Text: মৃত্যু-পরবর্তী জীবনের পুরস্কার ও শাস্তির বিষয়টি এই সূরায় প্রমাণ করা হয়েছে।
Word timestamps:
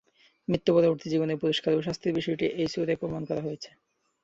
মৃত্যু-পরবর্তী 0.47 1.07
জীবনের 1.09 1.39
পুরস্কার 1.41 1.71
ও 1.73 1.85
শাস্তির 1.87 2.17
বিষয়টি 2.17 2.45
এই 2.61 2.69
সূরায় 2.73 2.99
প্রমাণ 3.01 3.21
করা 3.25 3.41
হয়েছে। 3.41 3.69